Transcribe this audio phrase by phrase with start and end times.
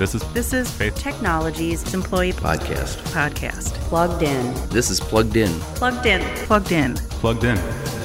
[0.00, 0.94] This is This is Faith.
[0.94, 2.96] Technologies Employee podcast.
[3.12, 3.74] Podcast.
[3.90, 4.68] Plugged in.
[4.70, 5.50] This is Plugged In.
[5.74, 6.22] Plugged in.
[6.46, 6.94] Plugged in.
[6.94, 7.56] plugged in.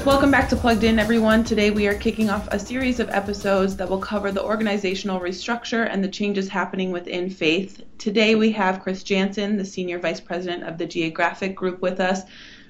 [0.03, 1.45] Welcome back to Plugged In, everyone.
[1.45, 5.87] Today we are kicking off a series of episodes that will cover the organizational restructure
[5.89, 7.81] and the changes happening within Faith.
[7.97, 12.23] Today we have Chris Jansen, the Senior Vice President of the Geographic Group, with us.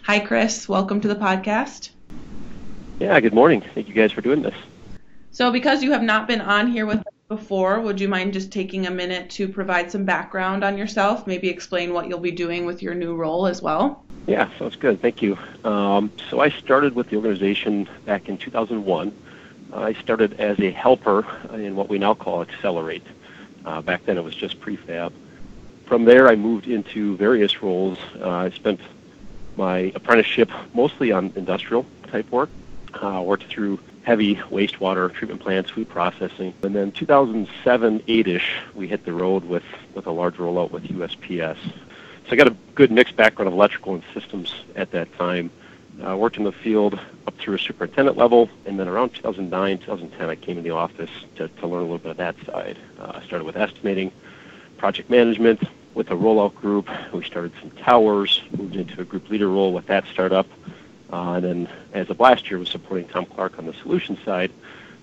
[0.04, 0.70] Hi, Chris.
[0.70, 1.90] Welcome to the podcast.
[3.00, 3.64] Yeah, good morning.
[3.74, 4.54] Thank you guys for doing this.
[5.32, 8.52] So, because you have not been on here with us before, would you mind just
[8.52, 11.26] taking a minute to provide some background on yourself?
[11.26, 14.04] Maybe explain what you'll be doing with your new role as well?
[14.28, 15.02] Yeah, sounds good.
[15.02, 15.38] Thank you.
[15.64, 19.16] Um, so I started with the organization back in 2001.
[19.74, 23.04] I started as a helper in what we now call Accelerate.
[23.66, 25.12] Uh, back then it was just prefab.
[25.86, 27.98] From there I moved into various roles.
[28.20, 28.80] Uh, I spent
[29.58, 32.50] my apprenticeship mostly on industrial type work.
[32.94, 36.54] Uh, worked through heavy wastewater treatment plants, food processing.
[36.62, 39.64] And then 2007, 8-ish, we hit the road with,
[39.96, 41.58] with a large rollout with USPS.
[41.64, 45.50] So I got a good mixed background of electrical and systems at that time.
[46.06, 50.30] Uh, worked in the field up through a superintendent level, and then around 2009, 2010,
[50.30, 52.78] I came in the office to, to learn a little bit of that side.
[53.00, 54.12] Uh, I started with estimating,
[54.78, 55.64] project management,
[55.96, 56.90] with a rollout group.
[57.14, 60.48] We started some towers, moved into a group leader role with that startup.
[61.12, 64.52] Uh, and then as of last year, was supporting Tom Clark on the solution side.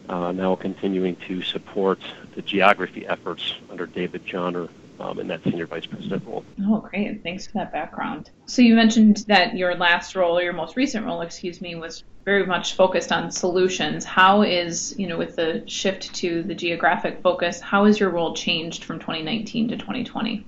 [0.08, 2.00] Uh, now continuing to support
[2.34, 4.68] the geography efforts under David Johnner
[5.02, 6.44] um, in that senior vice president role.
[6.64, 7.22] Oh, great.
[7.22, 8.30] Thanks for that background.
[8.46, 12.04] So you mentioned that your last role, or your most recent role, excuse me, was
[12.24, 14.04] very much focused on solutions.
[14.04, 18.34] How is, you know, with the shift to the geographic focus, how has your role
[18.34, 20.46] changed from 2019 to 2020?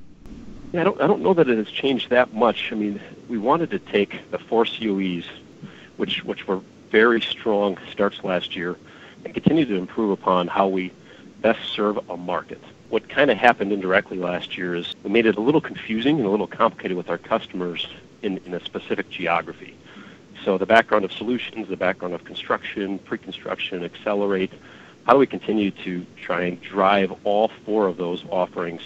[0.72, 2.70] Yeah, I don't, I don't know that it has changed that much.
[2.70, 5.26] I mean, we wanted to take the four COEs,
[5.96, 8.76] which, which were very strong starts last year,
[9.24, 10.92] and continue to improve upon how we
[11.40, 12.60] best serve a market.
[12.88, 16.26] What kind of happened indirectly last year is we made it a little confusing and
[16.26, 17.86] a little complicated with our customers
[18.22, 19.76] in, in a specific geography.
[20.44, 24.52] So the background of solutions, the background of construction, pre-construction, accelerate,
[25.06, 28.82] how do we continue to try and drive all four of those offerings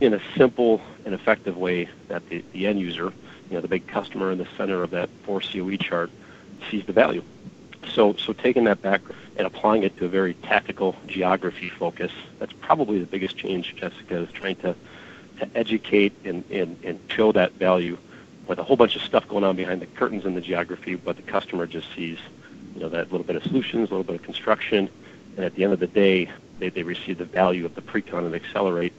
[0.00, 3.12] in a simple and effective way that the, the end user,
[3.48, 6.10] you know, the big customer in the center of that four COE chart
[6.70, 7.22] sees the value.
[7.92, 9.00] So, so taking that back
[9.36, 14.18] and applying it to a very tactical geography focus, that's probably the biggest change, Jessica,
[14.18, 14.74] is trying to,
[15.38, 17.96] to educate and, and, and show that value
[18.46, 21.16] with a whole bunch of stuff going on behind the curtains in the geography, but
[21.16, 22.18] the customer just sees,
[22.74, 24.88] you know, that little bit of solutions, a little bit of construction,
[25.36, 28.24] and at the end of the day, they, they receive the value of the pre-con
[28.24, 28.92] and accelerate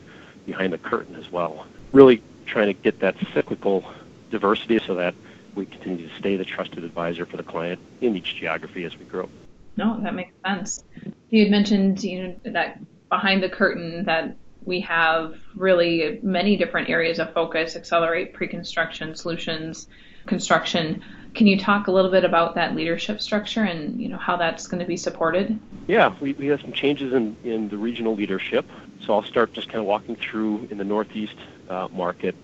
[0.46, 1.66] behind the curtain as well.
[1.92, 3.86] Really trying to get that cyclical
[4.30, 5.16] diversity so that
[5.56, 9.06] we continue to stay the trusted advisor for the client in each geography as we
[9.06, 9.30] grow.
[9.76, 10.84] No, that makes sense.
[11.30, 12.80] You had mentioned, you know, that
[13.10, 14.36] behind the curtain that
[14.66, 19.88] we have really many different areas of focus, accelerate pre-construction solutions,
[20.26, 21.02] construction.
[21.34, 24.68] Can you talk a little bit about that leadership structure and, you know, how that's
[24.68, 25.58] going to be supported?
[25.88, 28.66] Yeah, we, we have some changes in, in the regional leadership.
[29.06, 31.36] So I'll start just kind of walking through in the Northeast
[31.70, 32.36] uh, market.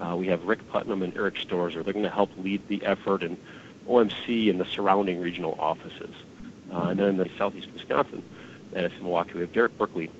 [0.00, 1.84] Uh, we have Rick Putnam and Eric Storzer.
[1.84, 3.36] They're going to help lead the effort in
[3.86, 6.14] OMC and the surrounding regional offices.
[6.72, 8.22] Uh, and then in the Southeast Wisconsin,
[8.72, 10.10] in Milwaukee, we have Derek Berkeley.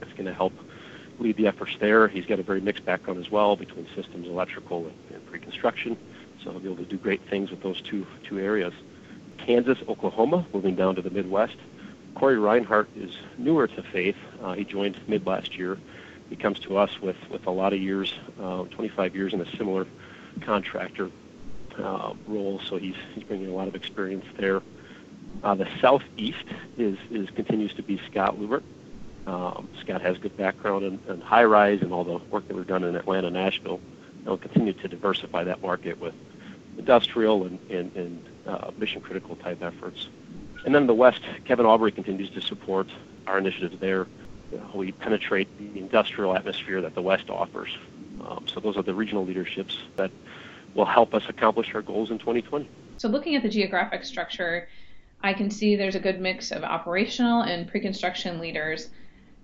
[0.00, 0.52] That's going to help
[1.18, 2.08] lead the efforts there.
[2.08, 5.96] He's got a very mixed background as well between systems, electrical, and, and pre-construction.
[6.42, 8.72] So he'll be able to do great things with those two two areas.
[9.38, 11.56] Kansas, Oklahoma, moving down to the Midwest.
[12.14, 14.16] Corey Reinhardt is newer to Faith.
[14.42, 15.78] Uh, he joined mid last year.
[16.30, 19.56] He comes to us with, with a lot of years, uh, 25 years in a
[19.56, 19.86] similar
[20.42, 21.10] contractor
[21.76, 24.62] uh, role, so he's, he's bringing a lot of experience there.
[25.42, 26.44] Uh, the Southeast
[26.78, 28.62] is, is continues to be Scott Lubert.
[29.26, 32.66] Um, Scott has good background in, in high rise and all the work that we've
[32.66, 33.80] done in Atlanta, Nashville.
[34.24, 36.14] We'll continue to diversify that market with
[36.78, 40.08] industrial and, and, and uh, mission critical type efforts.
[40.64, 42.88] And then the West, Kevin Aubrey continues to support
[43.26, 44.06] our initiatives there.
[44.74, 47.70] We penetrate the industrial atmosphere that the West offers.
[48.26, 50.10] Um, so those are the regional leaderships that
[50.74, 52.68] will help us accomplish our goals in 2020.
[52.98, 54.68] So looking at the geographic structure,
[55.22, 58.88] I can see there's a good mix of operational and pre-construction leaders.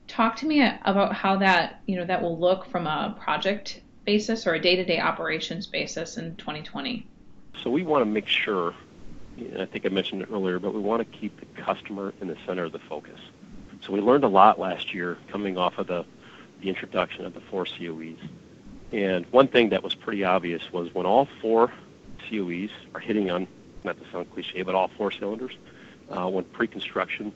[0.09, 4.47] Talk to me about how that, you know, that will look from a project basis
[4.47, 7.07] or a day-to-day operations basis in 2020.
[7.63, 8.75] So we want to make sure,
[9.37, 12.29] and I think I mentioned it earlier, but we want to keep the customer in
[12.29, 13.19] the center of the focus.
[13.83, 16.05] So we learned a lot last year coming off of the,
[16.61, 18.19] the introduction of the four COEs.
[18.93, 21.73] And one thing that was pretty obvious was when all four
[22.29, 23.47] COEs are hitting on,
[23.85, 25.53] not to sound cliche, but all four cylinders,
[26.11, 27.33] uh, when pre-construction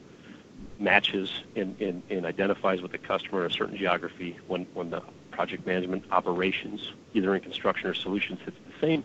[0.78, 5.02] matches and, and, and identifies with the customer in a certain geography when, when the
[5.30, 9.04] project management operations, either in construction or solutions, hits the same.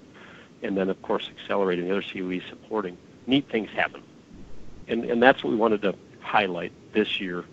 [0.64, 2.98] And then, of course, accelerating the other COEs supporting.
[3.28, 4.02] Neat things happen.
[4.88, 7.45] And, and that's what we wanted to highlight this year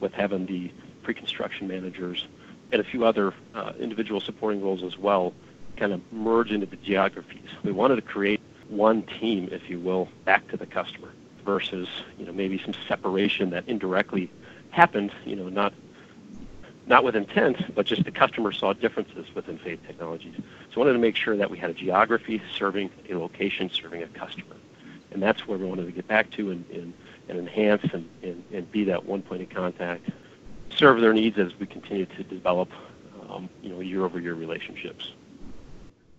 [0.00, 0.70] with having the
[1.02, 2.26] pre-construction managers
[2.70, 5.32] and a few other uh, individual supporting roles as well
[5.78, 7.48] kind of merge into the geographies.
[7.62, 11.08] We wanted to create one team, if you will, back to the customer
[11.44, 14.30] versus you know maybe some separation that indirectly
[14.70, 15.72] happened, you know, not
[16.86, 20.34] not with intent, but just the customer saw differences within Faith Technologies.
[20.72, 24.06] So wanted to make sure that we had a geography serving a location, serving a
[24.08, 24.56] customer.
[25.10, 26.92] And that's where we wanted to get back to and, and,
[27.28, 30.10] and enhance and, and, and be that one point of contact,
[30.76, 32.70] serve their needs as we continue to develop,
[33.28, 35.12] um, you know, year-over-year relationships.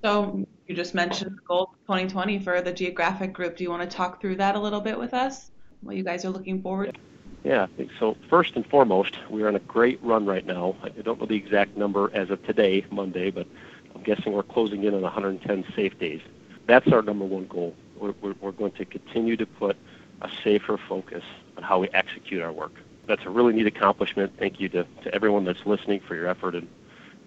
[0.03, 3.57] So you just mentioned the goal 2020 for the geographic group.
[3.57, 5.51] Do you want to talk through that a little bit with us?
[5.81, 6.99] What you guys are looking forward to?
[7.43, 7.67] Yeah,
[7.99, 10.75] so first and foremost, we're on a great run right now.
[10.83, 13.47] I don't know the exact number as of today, Monday, but
[13.95, 16.21] I'm guessing we're closing in on 110 safe days.
[16.67, 17.75] That's our number one goal.
[17.97, 19.77] We're, we're, we're going to continue to put
[20.21, 21.23] a safer focus
[21.57, 22.73] on how we execute our work.
[23.07, 24.33] That's a really neat accomplishment.
[24.37, 26.67] Thank you to, to everyone that's listening for your effort and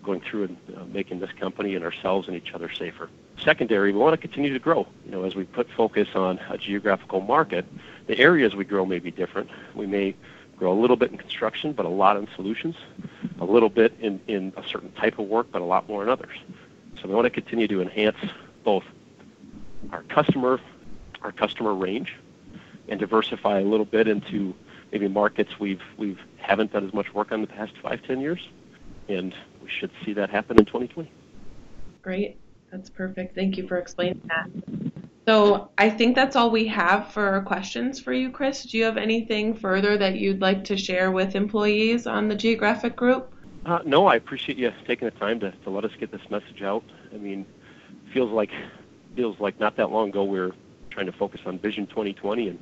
[0.02, 3.08] going through and uh, making this company and ourselves and each other safer.
[3.38, 4.86] Secondary, we want to continue to grow.
[5.04, 7.64] You know, as we put focus on a geographical market,
[8.06, 9.50] the areas we grow may be different.
[9.74, 10.14] We may
[10.56, 12.76] grow a little bit in construction, but a lot in solutions,
[13.40, 16.08] a little bit in, in a certain type of work, but a lot more in
[16.08, 16.36] others.
[17.00, 18.18] So we want to continue to enhance
[18.62, 18.84] both
[19.90, 20.60] our customer,
[21.22, 22.14] our customer range,
[22.88, 24.54] and diversify a little bit into
[24.90, 28.40] maybe markets we've we've haven't done as much work on the past five, ten years,
[29.08, 31.10] and we should see that happen in 2020.
[32.02, 32.38] Great.
[32.70, 33.34] That's perfect.
[33.34, 34.48] Thank you for explaining that.
[35.26, 38.64] So I think that's all we have for questions for you, Chris.
[38.64, 42.96] Do you have anything further that you'd like to share with employees on the geographic
[42.96, 43.32] group?
[43.64, 46.62] Uh, no, I appreciate you taking the time to, to let us get this message
[46.62, 46.82] out.
[47.14, 47.46] I mean,
[48.12, 48.50] feels like
[49.14, 50.52] feels like not that long ago we were
[50.90, 52.58] trying to focus on Vision 2020, and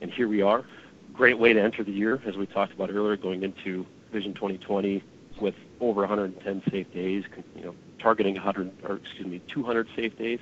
[0.00, 0.64] and here we are.
[1.12, 5.02] Great way to enter the year, as we talked about earlier, going into Vision 2020
[5.40, 7.24] with over 110 safe days,
[7.56, 10.38] you know, targeting 100 or excuse me 200 safe days.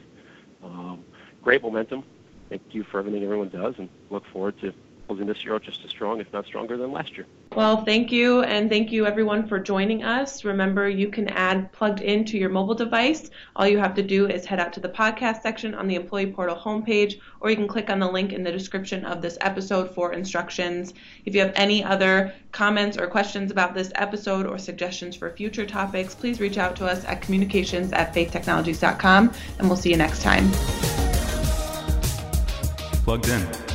[0.63, 1.05] Um,
[1.43, 2.05] great momentum.
[2.49, 4.75] Thank you for everything everyone does, and look forward to
[5.07, 7.27] closing this year out just as strong, if not stronger, than last year.
[7.55, 10.45] Well, thank you, and thank you everyone for joining us.
[10.45, 13.31] Remember, you can add plugged into your mobile device.
[13.57, 16.33] All you have to do is head out to the podcast section on the Employee
[16.33, 19.95] Portal homepage, or you can click on the link in the description of this episode
[19.95, 20.95] for instructions.
[21.27, 25.67] If you have any other comments or questions about this episode or suggestions for future
[25.67, 30.23] topics, please reach out to us at communications at faithtechnologies.com, and we'll see you next
[30.23, 30.51] time.
[33.05, 33.72] Plugged in